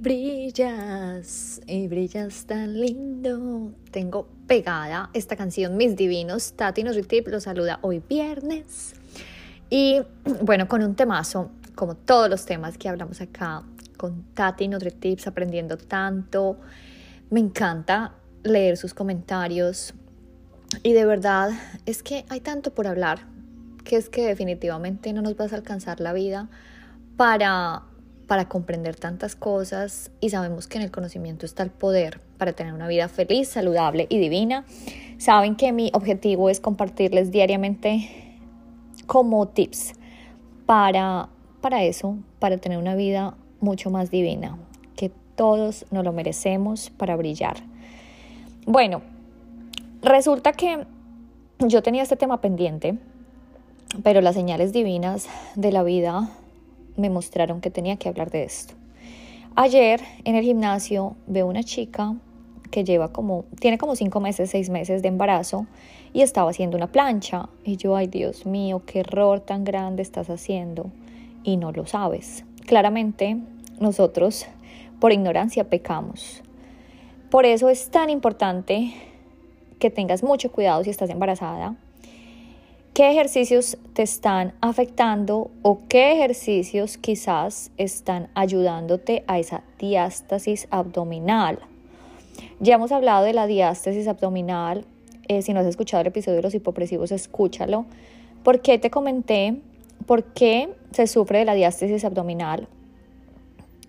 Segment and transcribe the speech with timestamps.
[0.00, 3.72] Brillas, y brillas tan lindo.
[3.90, 6.52] Tengo pegada esta canción, Mis Divinos.
[6.52, 8.94] Tati Nutritip los saluda hoy viernes.
[9.70, 10.00] Y
[10.42, 13.64] bueno, con un temazo, como todos los temas que hablamos acá,
[13.96, 16.58] con Tati Tips aprendiendo tanto.
[17.30, 19.94] Me encanta leer sus comentarios.
[20.84, 21.50] Y de verdad,
[21.86, 23.26] es que hay tanto por hablar,
[23.82, 26.48] que es que definitivamente no nos vas a alcanzar la vida
[27.16, 27.82] para
[28.28, 32.74] para comprender tantas cosas y sabemos que en el conocimiento está el poder para tener
[32.74, 34.66] una vida feliz, saludable y divina.
[35.16, 38.08] Saben que mi objetivo es compartirles diariamente
[39.06, 39.94] como tips
[40.66, 41.30] para,
[41.62, 44.58] para eso, para tener una vida mucho más divina,
[44.94, 47.56] que todos nos lo merecemos para brillar.
[48.66, 49.00] Bueno,
[50.02, 50.86] resulta que
[51.60, 52.98] yo tenía este tema pendiente,
[54.02, 56.28] pero las señales divinas de la vida
[56.98, 58.74] me mostraron que tenía que hablar de esto.
[59.56, 62.14] Ayer en el gimnasio veo una chica
[62.70, 65.66] que lleva como, tiene como cinco meses, seis meses de embarazo
[66.12, 67.48] y estaba haciendo una plancha.
[67.64, 70.90] Y yo, ay Dios mío, qué error tan grande estás haciendo
[71.42, 72.44] y no lo sabes.
[72.66, 73.38] Claramente
[73.80, 74.46] nosotros
[75.00, 76.42] por ignorancia pecamos.
[77.30, 78.92] Por eso es tan importante
[79.78, 81.76] que tengas mucho cuidado si estás embarazada,
[82.98, 91.60] qué ejercicios te están afectando o qué ejercicios quizás están ayudándote a esa diástasis abdominal.
[92.58, 94.84] Ya hemos hablado de la diástasis abdominal.
[95.28, 97.86] Eh, si no has escuchado el episodio de los hipopresivos, escúchalo.
[98.42, 99.60] ¿Por qué te comenté
[100.06, 102.66] por qué se sufre de la diástasis abdominal?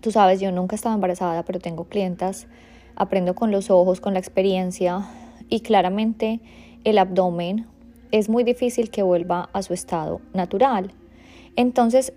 [0.00, 2.46] Tú sabes, yo nunca estaba embarazada, pero tengo clientas,
[2.94, 5.04] aprendo con los ojos, con la experiencia
[5.48, 6.38] y claramente
[6.84, 7.66] el abdomen
[8.12, 10.92] es muy difícil que vuelva a su estado natural.
[11.56, 12.12] Entonces,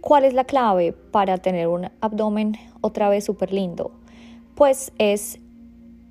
[0.00, 3.92] ¿cuál es la clave para tener un abdomen otra vez súper lindo?
[4.54, 5.38] Pues es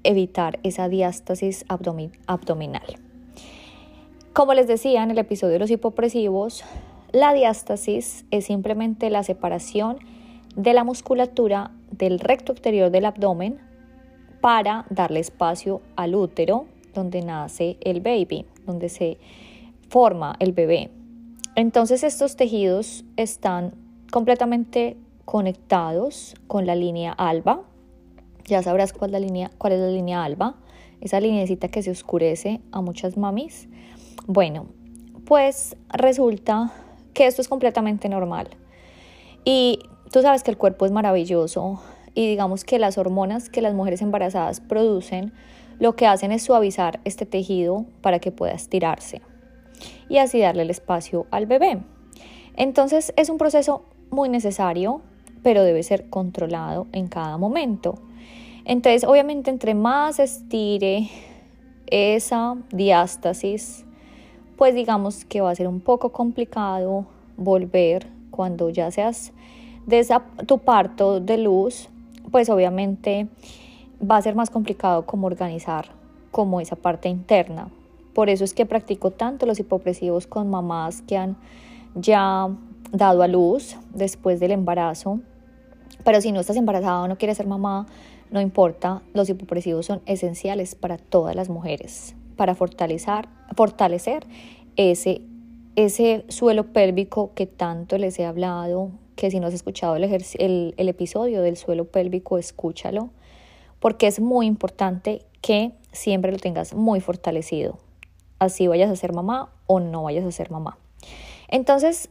[0.03, 2.97] evitar esa diástasis abdominal.
[4.33, 6.63] Como les decía en el episodio de los hipopresivos,
[7.11, 9.99] la diástasis es simplemente la separación
[10.55, 13.59] de la musculatura del recto exterior del abdomen
[14.41, 19.17] para darle espacio al útero donde nace el baby donde se
[19.89, 20.89] forma el bebé.
[21.55, 23.73] Entonces estos tejidos están
[24.11, 27.61] completamente conectados con la línea alba.
[28.45, 30.55] Ya sabrás cuál es la línea, cuál es la línea alba,
[31.01, 33.67] esa linecita que se oscurece a muchas mamis.
[34.25, 34.67] Bueno,
[35.25, 36.73] pues resulta
[37.13, 38.49] que esto es completamente normal.
[39.45, 39.79] Y
[40.11, 41.79] tú sabes que el cuerpo es maravilloso
[42.15, 45.33] y digamos que las hormonas que las mujeres embarazadas producen
[45.79, 49.21] lo que hacen es suavizar este tejido para que pueda estirarse
[50.09, 51.81] y así darle el espacio al bebé.
[52.55, 55.01] Entonces es un proceso muy necesario,
[55.41, 57.95] pero debe ser controlado en cada momento.
[58.65, 61.09] Entonces, obviamente, entre más estire
[61.87, 63.85] esa diástasis,
[64.55, 69.33] pues digamos que va a ser un poco complicado volver cuando ya seas
[69.85, 70.07] de
[70.45, 71.89] tu parto de luz,
[72.33, 73.27] pues obviamente
[74.01, 75.89] va a ser más complicado como organizar
[76.31, 77.69] como esa parte interna.
[78.15, 81.37] Por eso es que practico tanto los hipopresivos con mamás que han
[81.93, 82.49] ya
[82.91, 85.19] dado a luz después del embarazo.
[86.03, 87.85] Pero si no estás embarazada o no quieres ser mamá,
[88.31, 94.25] no importa, los hipopresivos son esenciales para todas las mujeres, para fortalecer,
[94.75, 98.89] ese suelo pélvico que tanto les he hablado,
[99.23, 100.03] que si no has escuchado el,
[100.77, 103.09] episodio del suelo pélvico, escúchalo
[103.79, 107.77] porque es muy importante que siempre lo tengas muy fortalecido,
[108.37, 110.77] así vayas a ser mamá o no vayas a ser mamá.
[111.47, 112.09] Entonces,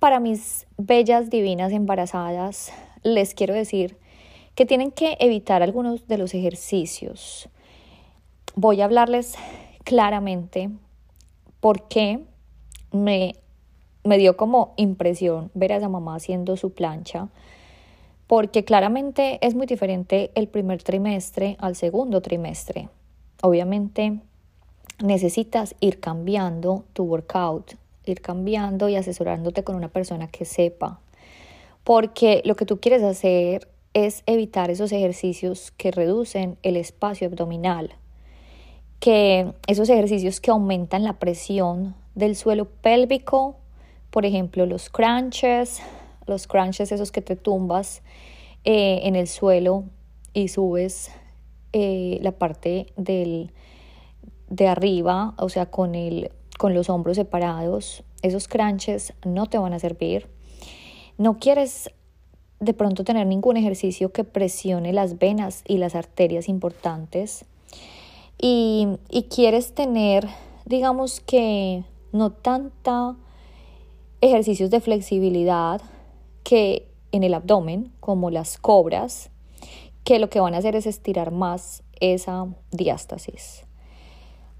[0.00, 2.72] para mis bellas, divinas embarazadas,
[3.04, 3.96] les quiero decir
[4.56, 7.48] que tienen que evitar algunos de los ejercicios.
[8.56, 9.36] Voy a hablarles
[9.84, 10.70] claramente
[11.60, 12.24] por qué
[12.90, 13.36] me,
[14.04, 17.28] me dio como impresión ver a esa mamá haciendo su plancha
[18.28, 22.90] porque claramente es muy diferente el primer trimestre al segundo trimestre.
[23.42, 24.20] Obviamente
[25.02, 27.74] necesitas ir cambiando tu workout,
[28.04, 31.00] ir cambiando y asesorándote con una persona que sepa,
[31.84, 37.94] porque lo que tú quieres hacer es evitar esos ejercicios que reducen el espacio abdominal,
[39.00, 43.56] que esos ejercicios que aumentan la presión del suelo pélvico,
[44.18, 45.80] por ejemplo los crunches,
[46.26, 48.02] los crunches esos que te tumbas
[48.64, 49.84] eh, en el suelo
[50.34, 51.12] y subes
[51.72, 53.52] eh, la parte del,
[54.50, 59.72] de arriba, o sea, con, el, con los hombros separados, esos crunches no te van
[59.72, 60.26] a servir.
[61.16, 61.88] No quieres
[62.58, 67.44] de pronto tener ningún ejercicio que presione las venas y las arterias importantes.
[68.36, 70.26] Y, y quieres tener,
[70.64, 73.14] digamos que no tanta
[74.20, 75.80] ejercicios de flexibilidad
[76.42, 79.30] que en el abdomen, como las cobras,
[80.04, 83.64] que lo que van a hacer es estirar más esa diástasis.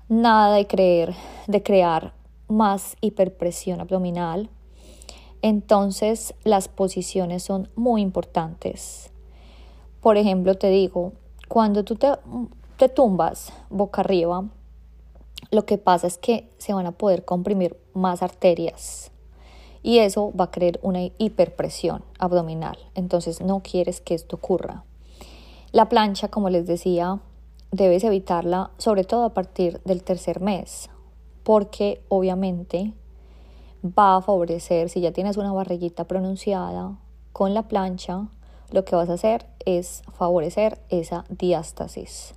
[0.08, 1.14] Nada de creer,
[1.46, 2.12] de crear
[2.48, 4.48] más hiperpresión abdominal.
[5.42, 9.10] Entonces las posiciones son muy importantes.
[10.00, 11.12] Por ejemplo, te digo,
[11.48, 12.08] cuando tú te,
[12.76, 14.44] te tumbas boca arriba,
[15.50, 19.10] lo que pasa es que se van a poder comprimir más arterias
[19.82, 22.78] y eso va a crear una hiperpresión abdominal.
[22.94, 24.84] Entonces no quieres que esto ocurra.
[25.72, 27.20] La plancha, como les decía,
[27.70, 30.90] debes evitarla sobre todo a partir del tercer mes
[31.48, 32.92] porque obviamente
[33.82, 36.98] va a favorecer, si ya tienes una barriguita pronunciada
[37.32, 38.28] con la plancha,
[38.70, 42.34] lo que vas a hacer es favorecer esa diástasis.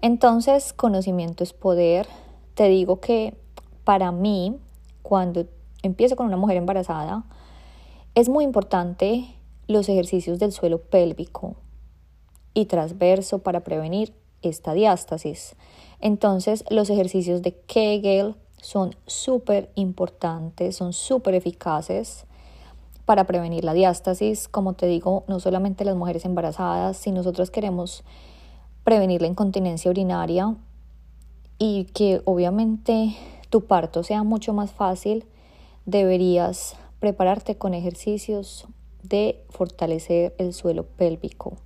[0.00, 2.06] Entonces, conocimiento es poder.
[2.54, 3.36] Te digo que
[3.84, 4.56] para mí,
[5.02, 5.44] cuando
[5.82, 7.24] empiezo con una mujer embarazada,
[8.14, 9.34] es muy importante
[9.66, 11.56] los ejercicios del suelo pélvico
[12.54, 15.56] y transverso para prevenir esta diástasis.
[16.00, 22.26] Entonces, los ejercicios de Kegel son súper importantes, son súper eficaces
[23.04, 24.48] para prevenir la diástasis.
[24.48, 28.04] Como te digo, no solamente las mujeres embarazadas, si nosotros queremos
[28.84, 30.54] prevenir la incontinencia urinaria
[31.58, 33.16] y que obviamente
[33.48, 35.24] tu parto sea mucho más fácil,
[35.86, 38.66] deberías prepararte con ejercicios
[39.02, 41.56] de fortalecer el suelo pélvico.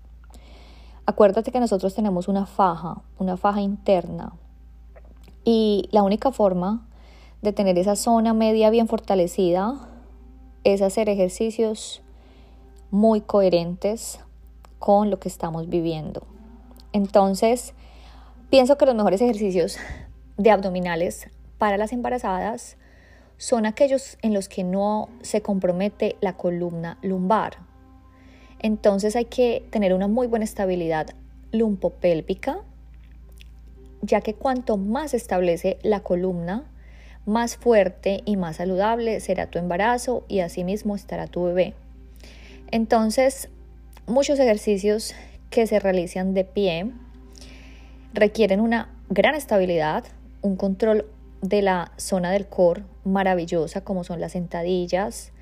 [1.04, 4.32] Acuérdate que nosotros tenemos una faja, una faja interna,
[5.44, 6.88] y la única forma
[7.40, 9.76] de tener esa zona media bien fortalecida
[10.64, 12.02] es hacer ejercicios
[12.90, 14.18] muy coherentes
[14.80, 16.26] con lo que estamos viviendo.
[16.92, 17.74] Entonces,
[18.50, 19.76] pienso que los mejores ejercicios
[20.36, 22.76] de abdominales para las embarazadas
[23.38, 27.58] son aquellos en los que no se compromete la columna lumbar.
[28.58, 31.08] Entonces hay que tener una muy buena estabilidad
[31.52, 32.58] lumpopélvica,
[34.02, 36.64] ya que cuanto más establece la columna,
[37.26, 41.74] más fuerte y más saludable será tu embarazo y asimismo estará tu bebé.
[42.70, 43.48] Entonces,
[44.06, 45.14] muchos ejercicios
[45.50, 46.90] que se realizan de pie
[48.14, 50.04] requieren una gran estabilidad,
[50.40, 51.06] un control
[51.42, 55.32] de la zona del core maravillosa como son las sentadillas,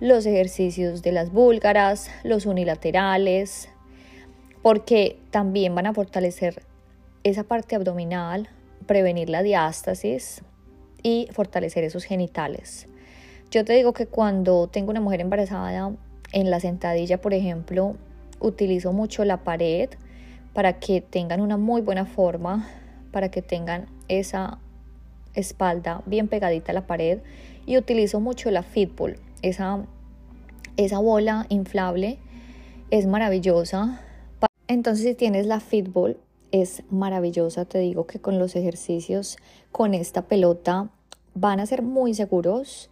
[0.00, 3.68] los ejercicios de las búlgaras, los unilaterales,
[4.62, 6.62] porque también van a fortalecer
[7.22, 8.48] esa parte abdominal,
[8.86, 10.42] prevenir la diástasis
[11.02, 12.86] y fortalecer esos genitales.
[13.50, 15.92] Yo te digo que cuando tengo una mujer embarazada,
[16.32, 17.96] en la sentadilla, por ejemplo,
[18.40, 19.88] utilizo mucho la pared
[20.52, 22.68] para que tengan una muy buena forma,
[23.12, 24.58] para que tengan esa
[25.34, 27.20] espalda bien pegadita a la pared
[27.66, 29.18] y utilizo mucho la fitball.
[29.42, 29.84] Esa,
[30.76, 32.18] esa bola inflable
[32.90, 34.00] es maravillosa.
[34.66, 36.18] Entonces si tienes la fitball
[36.50, 37.64] es maravillosa.
[37.64, 39.38] Te digo que con los ejercicios
[39.72, 40.90] con esta pelota
[41.34, 42.90] van a ser muy seguros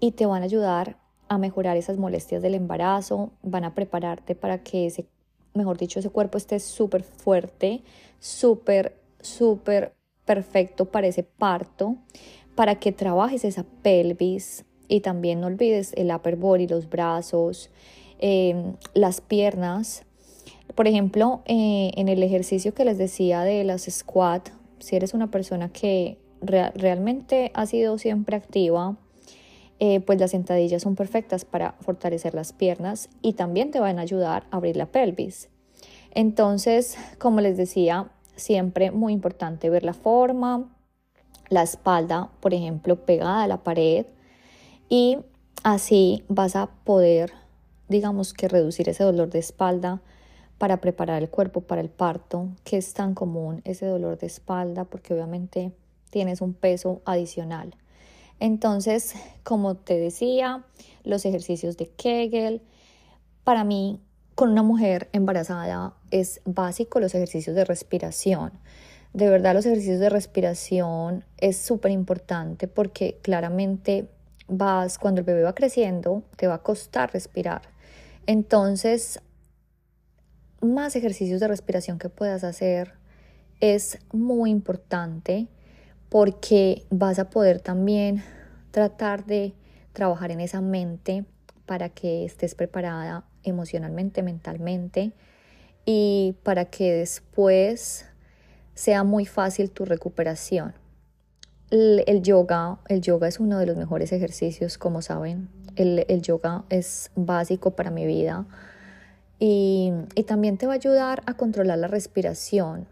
[0.00, 0.98] y te van a ayudar
[1.28, 5.06] a mejorar esas molestias del embarazo, van a prepararte para que ese,
[5.54, 7.82] mejor dicho, ese cuerpo esté súper fuerte,
[8.18, 11.96] súper, súper perfecto para ese parto,
[12.54, 17.70] para que trabajes esa pelvis y también no olvides el upper body, los brazos,
[18.18, 20.04] em, las piernas.
[20.74, 25.30] Por ejemplo, eh, en el ejercicio que les decía de las squat, si eres una
[25.30, 28.96] persona que realmente ha sido siempre activa,
[29.80, 34.02] eh, pues las sentadillas son perfectas para fortalecer las piernas y también te van a
[34.02, 35.48] ayudar a abrir la pelvis.
[36.12, 40.70] Entonces, como les decía, siempre muy importante ver la forma,
[41.48, 44.06] la espalda, por ejemplo, pegada a la pared
[44.88, 45.18] y
[45.62, 47.32] así vas a poder,
[47.88, 50.02] digamos que reducir ese dolor de espalda
[50.58, 54.84] para preparar el cuerpo para el parto, que es tan común ese dolor de espalda
[54.84, 55.72] porque obviamente
[56.10, 57.76] tienes un peso adicional.
[58.40, 60.64] Entonces, como te decía,
[61.02, 62.62] los ejercicios de Kegel,
[63.42, 64.00] para mí
[64.34, 68.52] con una mujer embarazada es básico los ejercicios de respiración.
[69.12, 74.08] De verdad los ejercicios de respiración es súper importante porque claramente
[74.48, 77.62] vas, cuando el bebé va creciendo, te va a costar respirar.
[78.26, 79.20] Entonces,
[80.60, 82.94] más ejercicios de respiración que puedas hacer
[83.60, 85.46] es muy importante
[86.08, 88.22] porque vas a poder también
[88.72, 89.54] tratar de
[89.92, 91.24] trabajar en esa mente
[91.66, 95.12] para que estés preparada emocionalmente, mentalmente
[95.84, 98.06] y para que después
[98.74, 100.74] sea muy fácil tu recuperación.
[101.70, 105.48] El, yoga, el yoga es uno de los mejores ejercicios, como saben.
[105.76, 108.46] El, yoga es básico para mi vida
[109.40, 109.92] y,
[110.26, 112.86] también te va a ayudar a controlar la respiración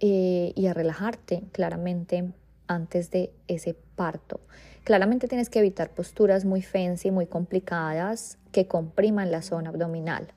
[0.00, 2.32] eh, y a relajarte claramente
[2.68, 4.40] antes de ese parto.
[4.84, 10.28] Claramente tienes que evitar posturas muy fancy, muy complicadas que compriman la zona abdominal.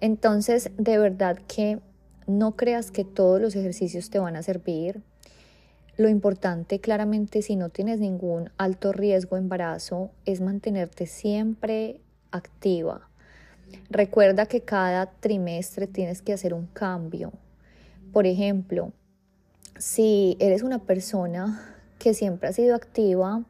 [0.00, 1.80] Entonces, de verdad que
[2.26, 5.02] no creas que todos los ejercicios te van a servir.
[5.96, 12.00] Lo importante claramente si no tienes ningún alto riesgo embarazo es mantenerte siempre
[12.30, 13.08] activa.
[13.90, 17.32] Recuerda que cada trimestre tienes que hacer un cambio.
[18.12, 18.92] Por ejemplo,
[19.78, 23.44] si eres una persona que siempre ha sido activa,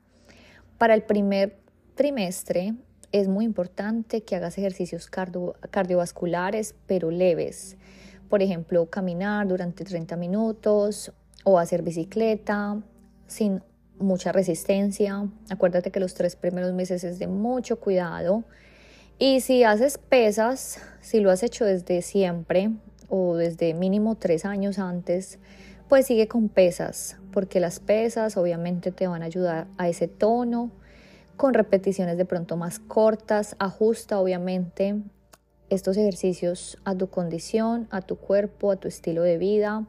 [0.78, 1.56] para el primer
[1.94, 2.74] trimestre
[3.12, 7.76] es muy importante que hagas ejercicios cardiovasculares, pero leves.
[8.28, 11.12] Por ejemplo, caminar durante 30 minutos
[11.44, 12.82] o hacer bicicleta
[13.26, 13.62] sin
[13.98, 15.28] mucha resistencia.
[15.48, 18.44] Acuérdate que los tres primeros meses es de mucho cuidado.
[19.18, 22.70] Y si haces pesas, si lo has hecho desde siempre
[23.08, 25.38] o desde mínimo tres años antes,
[25.88, 30.70] pues sigue con pesas, porque las pesas obviamente te van a ayudar a ese tono,
[31.36, 34.96] con repeticiones de pronto más cortas, ajusta obviamente
[35.68, 39.86] estos ejercicios a tu condición, a tu cuerpo, a tu estilo de vida.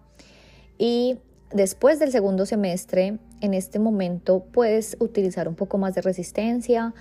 [0.77, 1.20] Y
[1.51, 6.94] después del segundo semestre, en este momento puedes utilizar un poco más de resistencia.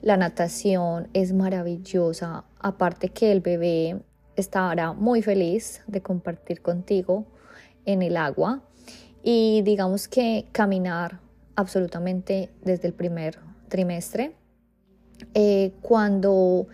[0.00, 4.02] La natación es maravillosa, aparte que el bebé
[4.34, 7.26] estará muy feliz de compartir contigo
[7.84, 8.62] en el agua
[9.22, 11.20] y digamos que caminar
[11.56, 14.34] absolutamente desde el primer trimestre.
[15.34, 16.66] Eh, cuando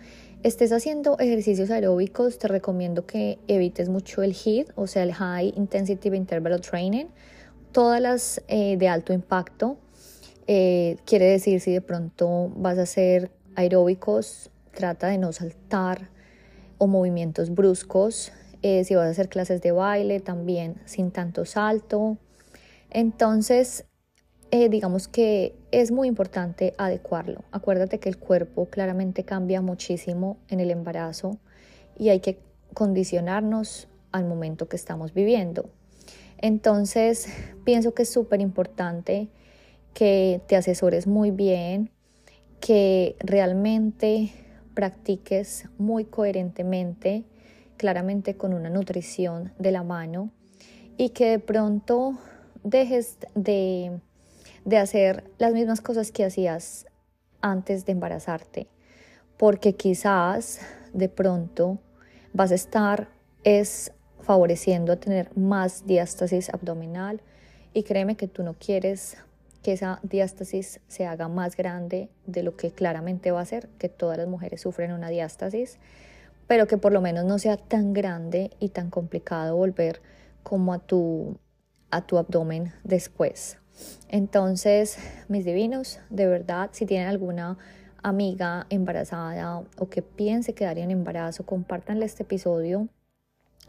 [0.43, 5.53] estés haciendo ejercicios aeróbicos, te recomiendo que evites mucho el HIIT, o sea, el High
[5.55, 7.05] Intensity Interval Training,
[7.71, 9.77] todas las eh, de alto impacto.
[10.47, 16.09] Eh, quiere decir, si de pronto vas a hacer aeróbicos, trata de no saltar
[16.77, 18.31] o movimientos bruscos.
[18.61, 22.17] Eh, si vas a hacer clases de baile, también sin tanto salto.
[22.89, 23.85] Entonces,
[24.51, 27.43] eh, digamos que es muy importante adecuarlo.
[27.51, 31.37] Acuérdate que el cuerpo claramente cambia muchísimo en el embarazo
[31.97, 32.39] y hay que
[32.73, 35.69] condicionarnos al momento que estamos viviendo.
[36.39, 37.27] Entonces,
[37.63, 39.29] pienso que es súper importante
[39.93, 41.91] que te asesores muy bien,
[42.59, 44.31] que realmente
[44.73, 47.25] practiques muy coherentemente
[47.79, 50.29] claramente con una nutrición de la mano
[50.97, 52.19] y que de pronto
[52.63, 54.01] dejes de,
[54.65, 56.85] de hacer las mismas cosas que hacías
[57.41, 58.67] antes de embarazarte,
[59.37, 60.59] porque quizás
[60.93, 61.79] de pronto
[62.33, 63.07] vas a estar
[63.45, 67.21] es favoreciendo a tener más diástasis abdominal
[67.73, 69.17] y créeme que tú no quieres
[69.63, 73.87] que esa diástasis se haga más grande de lo que claramente va a ser, que
[73.87, 75.79] todas las mujeres sufren una diástasis
[76.49, 80.01] pero que por lo menos no sea tan grande y tan complicado volver
[80.41, 81.37] como a tu,
[81.91, 83.59] a tu abdomen después.
[84.07, 87.59] Entonces, mis divinos, de verdad, si tienen alguna
[88.01, 92.87] amiga embarazada o que piense quedar en embarazo, compártanle este episodio.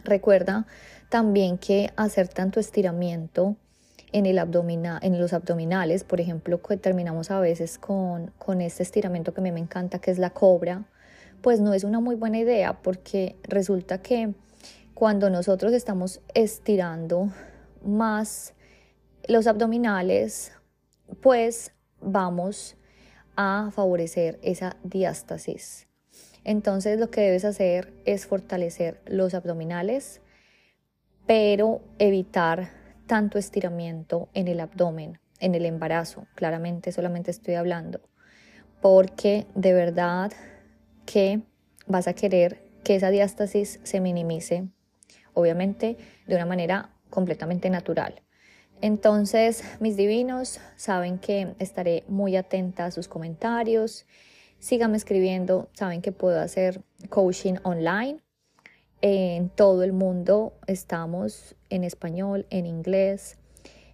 [0.03, 0.67] Recuerda
[1.11, 3.57] también que hacer tanto estiramiento
[4.13, 8.83] en, el abdomina, en los abdominales, por ejemplo, que terminamos a veces con, con este
[8.83, 10.87] estiramiento que a mí me encanta, que es la cobra,
[11.43, 14.35] pues no es una muy buena idea porque resulta que
[14.95, 17.31] cuando nosotros estamos estirando
[17.85, 18.55] más
[19.27, 20.53] los abdominales,
[21.21, 22.77] pues vamos
[23.37, 25.89] a favorecer esa diástasis.
[26.45, 30.21] Entonces lo que debes hacer es fortalecer los abdominales,
[31.27, 32.71] pero evitar
[33.07, 36.27] tanto estiramiento en el abdomen, en el embarazo.
[36.35, 38.01] Claramente solamente estoy hablando,
[38.81, 40.33] porque de verdad
[41.11, 41.41] que
[41.89, 44.69] vas a querer que esa diástasis se minimice,
[45.35, 45.97] obviamente
[46.29, 48.23] de una manera completamente natural.
[48.81, 54.07] Entonces, mis divinos, saben que estaré muy atenta a sus comentarios.
[54.61, 58.21] Síganme escribiendo, saben que puedo hacer coaching online.
[59.03, 63.37] En todo el mundo estamos en español, en inglés.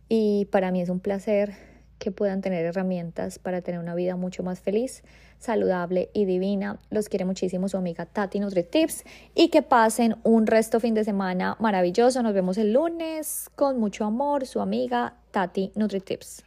[0.08, 1.54] Y para mí es un placer
[1.98, 5.02] que puedan tener herramientas para tener una vida mucho más feliz,
[5.38, 6.78] saludable y divina.
[6.90, 11.56] Los quiere muchísimo su amiga Tati NutriTips y que pasen un resto fin de semana
[11.60, 12.22] maravilloso.
[12.22, 16.44] Nos vemos el lunes con mucho amor, su amiga Tati NutriTips.